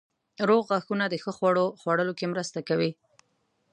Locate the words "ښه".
1.23-1.31